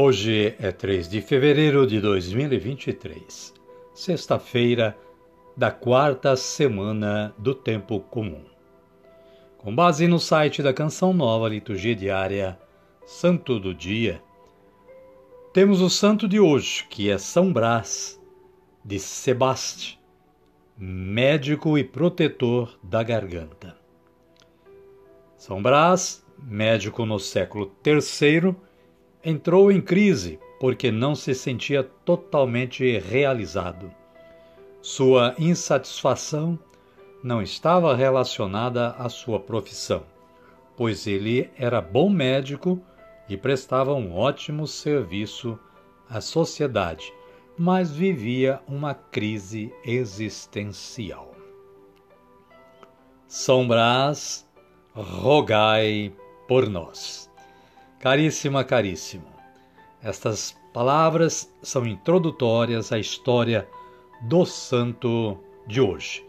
Hoje 0.00 0.54
é 0.60 0.70
3 0.70 1.08
de 1.08 1.20
fevereiro 1.20 1.84
de 1.84 2.00
2023, 2.00 3.52
sexta-feira 3.92 4.96
da 5.56 5.72
quarta 5.72 6.36
semana 6.36 7.34
do 7.36 7.52
Tempo 7.52 7.98
Comum. 7.98 8.44
Com 9.56 9.74
base 9.74 10.06
no 10.06 10.20
site 10.20 10.62
da 10.62 10.72
Canção 10.72 11.12
Nova 11.12 11.48
Liturgia 11.48 11.96
Diária 11.96 12.56
Santo 13.04 13.58
do 13.58 13.74
Dia, 13.74 14.22
temos 15.52 15.80
o 15.80 15.90
santo 15.90 16.28
de 16.28 16.38
hoje, 16.38 16.86
que 16.88 17.10
é 17.10 17.18
São 17.18 17.52
Brás 17.52 18.22
de 18.84 19.00
Sebaste, 19.00 19.98
médico 20.78 21.76
e 21.76 21.82
protetor 21.82 22.78
da 22.84 23.02
garganta. 23.02 23.76
São 25.36 25.60
Brás, 25.60 26.24
médico 26.40 27.04
no 27.04 27.18
século 27.18 27.72
III, 27.84 28.54
entrou 29.28 29.70
em 29.70 29.78
crise 29.78 30.40
porque 30.58 30.90
não 30.90 31.14
se 31.14 31.34
sentia 31.34 31.84
totalmente 31.84 32.98
realizado. 32.98 33.92
Sua 34.80 35.34
insatisfação 35.38 36.58
não 37.22 37.42
estava 37.42 37.94
relacionada 37.94 38.92
à 38.92 39.10
sua 39.10 39.38
profissão, 39.38 40.02
pois 40.74 41.06
ele 41.06 41.50
era 41.58 41.78
bom 41.78 42.08
médico 42.08 42.80
e 43.28 43.36
prestava 43.36 43.92
um 43.92 44.16
ótimo 44.16 44.66
serviço 44.66 45.58
à 46.08 46.22
sociedade, 46.22 47.12
mas 47.58 47.92
vivia 47.92 48.62
uma 48.66 48.94
crise 48.94 49.70
existencial. 49.84 51.34
São 53.26 53.68
Brás, 53.68 54.48
rogai 54.94 56.14
por 56.48 56.66
nós. 56.66 57.28
Caríssima, 58.00 58.62
caríssimo, 58.62 59.26
estas 60.00 60.56
palavras 60.72 61.52
são 61.60 61.84
introdutórias 61.84 62.92
à 62.92 62.98
história 62.98 63.68
do 64.22 64.46
santo 64.46 65.36
de 65.66 65.80
hoje. 65.80 66.24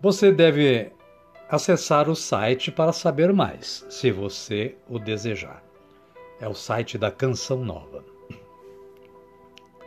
Você 0.00 0.30
deve 0.30 0.92
acessar 1.50 2.08
o 2.08 2.14
site 2.14 2.70
para 2.70 2.92
saber 2.92 3.32
mais, 3.32 3.84
se 3.90 4.12
você 4.12 4.76
o 4.88 5.00
desejar. 5.00 5.64
É 6.40 6.46
o 6.46 6.54
site 6.54 6.96
da 6.96 7.10
Canção 7.10 7.64
Nova. 7.64 8.04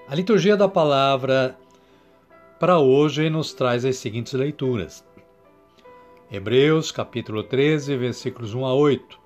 A 0.09 0.13
liturgia 0.13 0.57
da 0.57 0.67
palavra 0.67 1.57
para 2.59 2.79
hoje 2.79 3.29
nos 3.29 3.53
traz 3.53 3.85
as 3.85 3.95
seguintes 3.95 4.33
leituras. 4.33 5.05
Hebreus, 6.29 6.91
capítulo 6.91 7.43
13, 7.43 7.95
versículos 7.95 8.53
1 8.53 8.65
a 8.65 8.73
8 8.73 9.20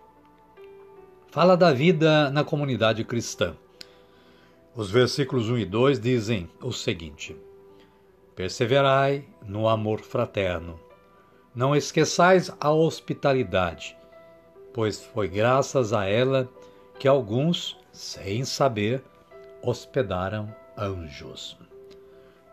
fala 1.36 1.58
da 1.58 1.74
vida 1.74 2.30
na 2.32 2.46
comunidade 2.46 3.04
cristã. 3.04 3.58
Os 4.74 4.90
versículos 4.90 5.50
1 5.50 5.58
e 5.58 5.66
2 5.66 6.00
dizem 6.00 6.50
o 6.62 6.72
seguinte: 6.72 7.36
Perseverai 8.34 9.28
no 9.46 9.68
amor 9.68 10.00
fraterno. 10.00 10.80
Não 11.54 11.76
esqueçais 11.76 12.50
a 12.58 12.72
hospitalidade, 12.72 13.98
pois 14.74 15.04
foi 15.04 15.28
graças 15.28 15.92
a 15.92 16.06
ela 16.06 16.50
que 16.98 17.06
alguns, 17.06 17.78
sem 17.92 18.46
saber, 18.46 19.04
hospedaram 19.62 20.56
anjos. 20.78 21.58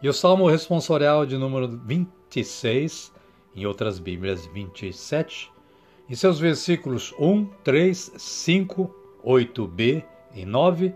E 0.03 0.09
o 0.09 0.13
salmo 0.13 0.49
responsorial 0.49 1.25
de 1.25 1.39
número 1.39 1.69
26, 1.69 3.13
em 3.55 3.65
outras 3.65 4.01
Bíblias 4.01 4.45
27, 4.47 5.52
em 6.13 6.15
seus 6.15 6.39
versículos 6.39 7.15
1, 7.19 7.47
3, 7.65 8.13
5, 8.19 8.95
8b 9.25 10.05
e 10.35 10.45
9 10.45 10.93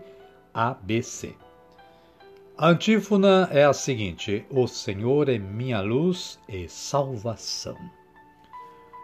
ABC. 0.53 1.33
A 2.55 2.67
antífona 2.67 3.49
é 3.51 3.63
a 3.63 3.73
seguinte: 3.73 4.45
O 4.47 4.67
Senhor 4.67 5.27
é 5.27 5.39
minha 5.39 5.81
luz 5.81 6.39
e 6.47 6.69
salvação. 6.69 7.75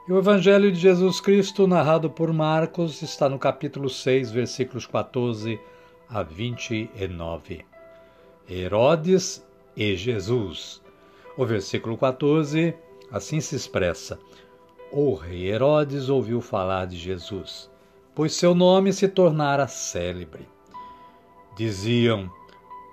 E 0.08 0.14
o 0.14 0.20
Evangelho 0.20 0.72
de 0.72 0.80
Jesus 0.80 1.20
Cristo, 1.20 1.66
narrado 1.66 2.12
por 2.12 2.32
Marcos, 2.32 3.02
está 3.02 3.28
no 3.28 3.40
capítulo 3.40 3.90
6, 3.90 4.30
versículos 4.30 4.86
14 4.86 5.60
a 6.08 6.22
29. 6.22 7.66
Herodes 8.48 9.44
e 9.76 9.96
Jesus. 9.96 10.80
O 11.36 11.44
versículo 11.44 11.98
14 11.98 12.76
assim 13.12 13.42
se 13.42 13.56
expressa: 13.56 14.20
o 14.96 15.16
rei 15.16 15.48
Herodes 15.48 16.08
ouviu 16.08 16.40
falar 16.40 16.86
de 16.86 16.96
Jesus, 16.98 17.68
pois 18.14 18.34
seu 18.34 18.54
nome 18.54 18.94
se 18.94 19.08
tornara 19.08 19.68
célebre. 19.68 20.48
Diziam: 21.58 22.32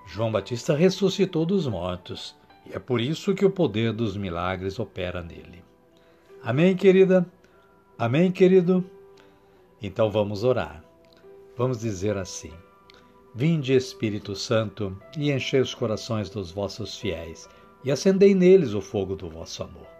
João 0.06 0.32
Batista 0.32 0.74
ressuscitou 0.74 1.44
dos 1.44 1.66
mortos, 1.66 2.34
e 2.64 2.72
é 2.74 2.78
por 2.78 3.02
isso 3.02 3.34
que 3.34 3.44
o 3.44 3.50
poder 3.50 3.92
dos 3.92 4.16
milagres 4.16 4.78
opera 4.78 5.22
nele. 5.22 5.62
Amém, 6.42 6.74
querida? 6.74 7.30
Amém, 7.98 8.32
querido? 8.32 8.82
Então 9.82 10.10
vamos 10.10 10.42
orar. 10.42 10.82
Vamos 11.54 11.80
dizer 11.80 12.16
assim: 12.16 12.52
Vinde, 13.34 13.74
Espírito 13.74 14.34
Santo, 14.34 14.96
e 15.18 15.30
enchei 15.30 15.60
os 15.60 15.74
corações 15.74 16.30
dos 16.30 16.50
vossos 16.50 16.96
fiéis, 16.96 17.46
e 17.84 17.90
acendei 17.92 18.34
neles 18.34 18.72
o 18.72 18.80
fogo 18.80 19.14
do 19.14 19.28
vosso 19.28 19.62
amor. 19.62 19.99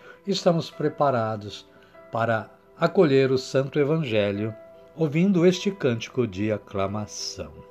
estamos 0.27 0.69
preparados 0.69 1.67
para 2.11 2.49
acolher 2.77 3.31
o 3.31 3.37
Santo 3.37 3.79
Evangelho, 3.79 4.53
ouvindo 4.95 5.45
este 5.45 5.71
cântico 5.71 6.27
de 6.27 6.51
aclamação. 6.51 7.70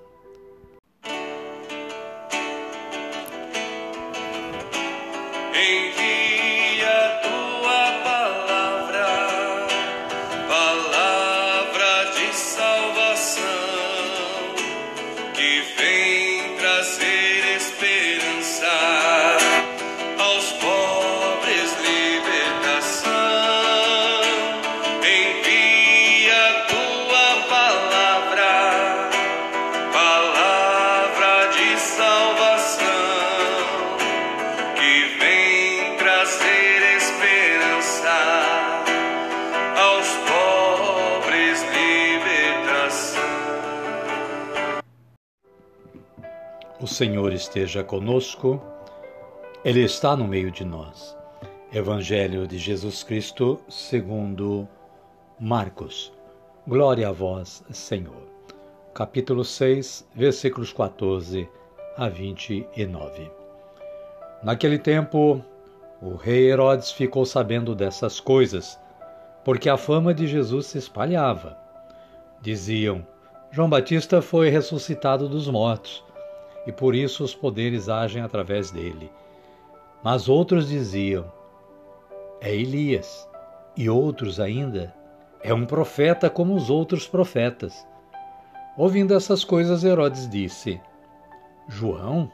O 46.80 46.86
Senhor 46.86 47.30
esteja 47.34 47.84
conosco, 47.84 48.58
Ele 49.62 49.84
está 49.84 50.16
no 50.16 50.26
meio 50.26 50.50
de 50.50 50.64
nós. 50.64 51.14
Evangelho 51.70 52.48
de 52.48 52.56
Jesus 52.56 53.02
Cristo, 53.02 53.60
segundo 53.68 54.66
Marcos. 55.38 56.10
Glória 56.66 57.10
a 57.10 57.12
vós, 57.12 57.62
Senhor. 57.70 58.26
Capítulo 58.94 59.44
6, 59.44 60.08
versículos 60.14 60.72
14 60.72 61.46
a 61.98 62.08
29. 62.08 63.30
Naquele 64.42 64.78
tempo, 64.78 65.44
o 66.00 66.14
rei 66.14 66.50
Herodes 66.50 66.90
ficou 66.90 67.26
sabendo 67.26 67.74
dessas 67.74 68.18
coisas, 68.18 68.80
porque 69.44 69.68
a 69.68 69.76
fama 69.76 70.14
de 70.14 70.26
Jesus 70.26 70.66
se 70.66 70.78
espalhava. 70.78 71.58
Diziam: 72.40 73.06
João 73.50 73.68
Batista 73.68 74.22
foi 74.22 74.48
ressuscitado 74.48 75.28
dos 75.28 75.48
mortos 75.48 76.02
e 76.66 76.72
por 76.72 76.94
isso 76.94 77.24
os 77.24 77.34
poderes 77.34 77.88
agem 77.88 78.22
através 78.22 78.70
dele. 78.70 79.10
Mas 80.02 80.28
outros 80.28 80.68
diziam: 80.68 81.30
é 82.40 82.54
Elias, 82.54 83.28
e 83.76 83.88
outros 83.88 84.40
ainda: 84.40 84.94
é 85.42 85.52
um 85.52 85.66
profeta 85.66 86.30
como 86.30 86.54
os 86.54 86.70
outros 86.70 87.06
profetas. 87.06 87.86
Ouvindo 88.76 89.14
essas 89.14 89.44
coisas, 89.44 89.84
Herodes 89.84 90.28
disse: 90.28 90.80
João, 91.68 92.30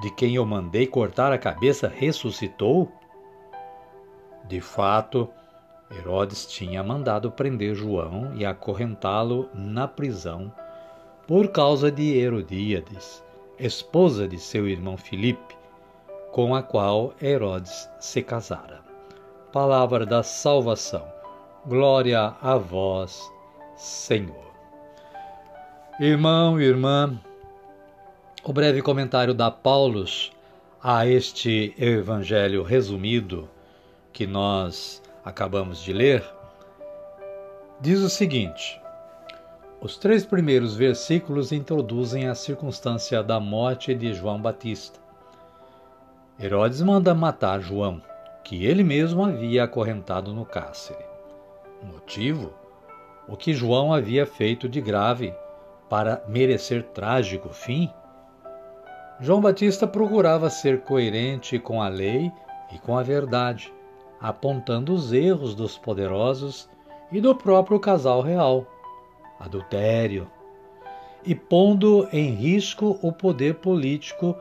de 0.00 0.14
quem 0.14 0.36
eu 0.36 0.46
mandei 0.46 0.86
cortar 0.86 1.32
a 1.32 1.38
cabeça, 1.38 1.88
ressuscitou? 1.88 2.90
De 4.50 4.60
fato, 4.60 5.30
Herodes 5.88 6.44
tinha 6.44 6.82
mandado 6.82 7.30
prender 7.30 7.72
João 7.72 8.32
e 8.34 8.44
acorrentá-lo 8.44 9.48
na 9.54 9.86
prisão 9.86 10.52
por 11.24 11.52
causa 11.52 11.88
de 11.88 12.18
Herodíades, 12.18 13.24
esposa 13.60 14.26
de 14.26 14.40
seu 14.40 14.68
irmão 14.68 14.96
Filipe, 14.96 15.56
com 16.32 16.52
a 16.52 16.64
qual 16.64 17.14
Herodes 17.22 17.88
se 18.00 18.24
casara. 18.24 18.80
Palavra 19.52 20.04
da 20.04 20.24
salvação. 20.24 21.06
Glória 21.64 22.34
a 22.42 22.56
vós, 22.56 23.22
Senhor. 23.76 24.50
Irmão 26.00 26.60
irmã, 26.60 27.16
o 28.42 28.52
breve 28.52 28.82
comentário 28.82 29.32
da 29.32 29.48
Paulus 29.48 30.32
a 30.82 31.06
este 31.06 31.72
evangelho 31.78 32.64
resumido 32.64 33.48
que 34.12 34.26
nós 34.26 35.02
acabamos 35.24 35.82
de 35.82 35.92
ler 35.92 36.24
diz 37.80 38.00
o 38.00 38.10
seguinte: 38.10 38.80
os 39.80 39.96
três 39.96 40.26
primeiros 40.26 40.76
versículos 40.76 41.52
introduzem 41.52 42.28
a 42.28 42.34
circunstância 42.34 43.22
da 43.22 43.40
morte 43.40 43.94
de 43.94 44.12
João 44.12 44.40
Batista. 44.40 45.00
Herodes 46.38 46.82
manda 46.82 47.14
matar 47.14 47.60
João, 47.60 48.02
que 48.44 48.64
ele 48.66 48.84
mesmo 48.84 49.24
havia 49.24 49.64
acorrentado 49.64 50.34
no 50.34 50.44
cárcere. 50.44 51.04
Motivo? 51.82 52.52
O 53.26 53.36
que 53.36 53.54
João 53.54 53.92
havia 53.92 54.26
feito 54.26 54.68
de 54.68 54.80
grave 54.80 55.32
para 55.88 56.22
merecer 56.28 56.82
trágico 56.88 57.50
fim? 57.50 57.90
João 59.20 59.40
Batista 59.40 59.86
procurava 59.86 60.50
ser 60.50 60.80
coerente 60.80 61.58
com 61.58 61.82
a 61.82 61.88
lei 61.88 62.32
e 62.72 62.78
com 62.78 62.98
a 62.98 63.02
verdade, 63.02 63.72
apontando 64.20 64.92
os 64.92 65.12
erros 65.12 65.54
dos 65.54 65.78
poderosos 65.78 66.68
e 67.10 67.20
do 67.20 67.34
próprio 67.34 67.80
casal 67.80 68.20
real 68.20 68.66
adultério, 69.38 70.30
e 71.24 71.34
pondo 71.34 72.06
em 72.12 72.30
risco 72.30 72.98
o 73.02 73.12
poder 73.12 73.54
político 73.56 74.36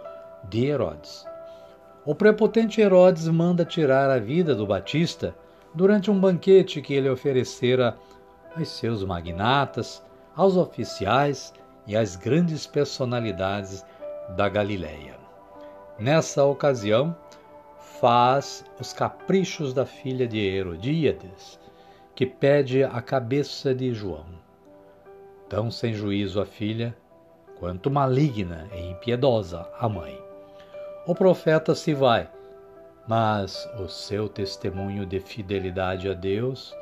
de 0.50 0.66
Herodes. 0.66 1.26
O 2.06 2.14
prepotente 2.16 2.81
Herodes 2.81 3.28
manda 3.28 3.64
tirar 3.66 4.10
a 4.10 4.20
vida 4.20 4.56
do 4.56 4.66
Batista 4.66 5.36
durante 5.74 6.10
um 6.10 6.20
banquete 6.20 6.81
que 6.81 6.94
ele 6.94 7.10
oferecera 7.10 7.98
aos 8.56 8.70
seus 8.70 9.04
magnatas, 9.04 10.04
aos 10.36 10.58
oficiais 10.58 11.54
e 11.86 11.96
às 11.96 12.16
grandes 12.16 12.66
personalidades 12.66 13.86
da 14.36 14.48
Galileia. 14.50 15.18
Nessa 15.98 16.44
ocasião, 16.46 17.16
faz 18.00 18.65
os 18.80 18.94
caprichos 18.94 19.74
da 19.74 19.86
filha 19.86 20.27
de 20.27 20.39
Herodíades, 20.39 21.59
que 22.15 22.25
pede 22.25 22.83
a 22.83 23.01
cabeça 23.01 23.74
de 23.74 23.94
João 23.94 24.39
tão 25.50 25.71
sem 25.71 25.94
juízo 25.94 26.39
a 26.39 26.45
filha, 26.45 26.95
quanto 27.57 27.89
maligna 27.89 28.69
e 28.71 28.91
impiedosa 28.91 29.68
a 29.77 29.89
mãe. 29.89 30.18
O 31.06 31.15
profeta 31.15 31.74
se 31.74 31.94
vai, 31.94 32.30
mas 33.07 33.68
o 33.80 33.89
seu 33.89 34.30
testemunho 34.30 35.06
de 35.06 35.19
fidelidade 35.19 36.07
a 36.07 36.13
Deus 36.13 36.74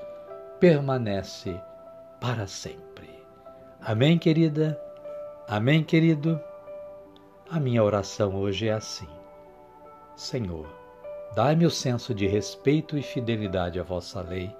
permanece 0.59 1.59
para 2.19 2.45
sempre. 2.45 3.09
Amém, 3.81 4.19
querida? 4.19 4.79
Amém, 5.47 5.83
querido? 5.83 6.39
A 7.49 7.59
minha 7.59 7.81
oração 7.81 8.35
hoje 8.35 8.67
é 8.67 8.73
assim: 8.73 9.07
Senhor, 10.15 10.67
dai-me 11.35 11.65
o 11.65 11.71
senso 11.71 12.13
de 12.13 12.27
respeito 12.27 12.97
e 12.97 13.01
fidelidade 13.01 13.79
à 13.79 13.83
vossa 13.83 14.21
lei, 14.21 14.55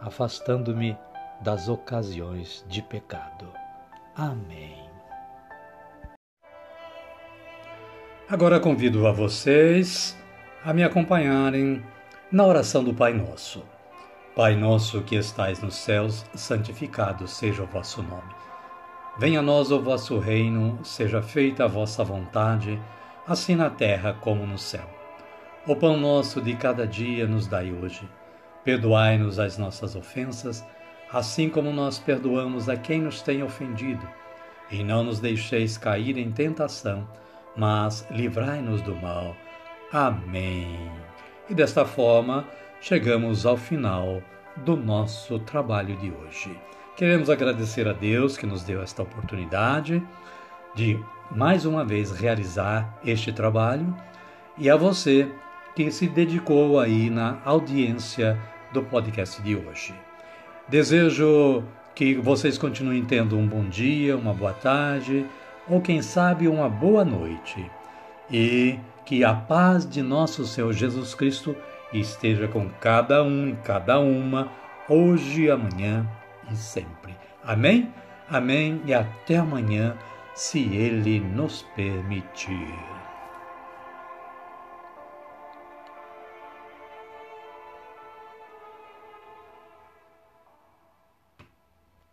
afastando-me 0.00 0.96
das 1.40 1.68
ocasiões 1.68 2.64
de 2.68 2.82
pecado. 2.82 3.52
Amém. 4.14 4.86
Agora 8.28 8.58
convido 8.58 9.06
a 9.06 9.12
vocês 9.12 10.16
a 10.64 10.72
me 10.72 10.82
acompanharem 10.82 11.82
na 12.32 12.44
oração 12.44 12.82
do 12.82 12.92
Pai 12.92 13.12
Nosso. 13.12 13.62
Pai 14.34 14.56
nosso 14.56 15.00
que 15.02 15.16
estais 15.16 15.62
nos 15.62 15.76
céus, 15.76 16.26
santificado 16.34 17.26
seja 17.28 17.62
o 17.62 17.66
vosso 17.66 18.02
nome. 18.02 18.34
Venha 19.16 19.38
a 19.38 19.42
nós 19.42 19.70
o 19.70 19.80
vosso 19.80 20.18
reino, 20.18 20.78
seja 20.84 21.22
feita 21.22 21.64
a 21.64 21.68
vossa 21.68 22.04
vontade, 22.04 22.78
assim 23.26 23.54
na 23.54 23.70
terra 23.70 24.12
como 24.12 24.46
no 24.46 24.58
céu. 24.58 24.95
O 25.68 25.74
pão 25.74 25.96
nosso 25.96 26.40
de 26.40 26.54
cada 26.54 26.86
dia 26.86 27.26
nos 27.26 27.48
dai 27.48 27.72
hoje. 27.72 28.08
Perdoai-nos 28.62 29.40
as 29.40 29.58
nossas 29.58 29.96
ofensas, 29.96 30.64
assim 31.12 31.50
como 31.50 31.72
nós 31.72 31.98
perdoamos 31.98 32.68
a 32.68 32.76
quem 32.76 33.00
nos 33.00 33.20
tem 33.20 33.42
ofendido. 33.42 34.08
E 34.70 34.84
não 34.84 35.02
nos 35.02 35.18
deixeis 35.18 35.76
cair 35.76 36.18
em 36.18 36.30
tentação, 36.30 37.08
mas 37.56 38.06
livrai-nos 38.12 38.80
do 38.80 38.94
mal. 38.94 39.34
Amém. 39.92 40.88
E 41.50 41.54
desta 41.54 41.84
forma, 41.84 42.46
chegamos 42.80 43.44
ao 43.44 43.56
final 43.56 44.22
do 44.58 44.76
nosso 44.76 45.40
trabalho 45.40 45.96
de 45.96 46.12
hoje. 46.12 46.56
Queremos 46.96 47.28
agradecer 47.28 47.88
a 47.88 47.92
Deus 47.92 48.36
que 48.36 48.46
nos 48.46 48.62
deu 48.62 48.80
esta 48.80 49.02
oportunidade 49.02 50.00
de 50.76 50.96
mais 51.28 51.66
uma 51.66 51.84
vez 51.84 52.12
realizar 52.12 53.00
este 53.04 53.32
trabalho 53.32 53.92
e 54.56 54.70
a 54.70 54.76
você 54.76 55.28
que 55.76 55.90
se 55.90 56.08
dedicou 56.08 56.80
aí 56.80 57.10
na 57.10 57.38
audiência 57.44 58.38
do 58.72 58.82
podcast 58.82 59.42
de 59.42 59.54
hoje. 59.54 59.94
Desejo 60.66 61.62
que 61.94 62.14
vocês 62.14 62.56
continuem 62.56 63.04
tendo 63.04 63.38
um 63.38 63.46
bom 63.46 63.62
dia, 63.68 64.16
uma 64.16 64.32
boa 64.32 64.54
tarde 64.54 65.26
ou, 65.68 65.80
quem 65.82 66.00
sabe, 66.00 66.48
uma 66.48 66.68
boa 66.68 67.04
noite. 67.04 67.70
E 68.30 68.78
que 69.04 69.22
a 69.22 69.34
paz 69.34 69.88
de 69.88 70.00
nosso 70.00 70.46
Senhor 70.46 70.72
Jesus 70.72 71.14
Cristo 71.14 71.54
esteja 71.92 72.48
com 72.48 72.70
cada 72.80 73.22
um 73.22 73.48
e 73.48 73.56
cada 73.56 74.00
uma, 74.00 74.50
hoje, 74.88 75.50
amanhã 75.50 76.08
e 76.50 76.56
sempre. 76.56 77.14
Amém? 77.44 77.92
Amém 78.30 78.80
e 78.86 78.94
até 78.94 79.36
amanhã, 79.36 79.94
se 80.34 80.58
Ele 80.58 81.20
nos 81.20 81.62
permitir. 81.76 82.95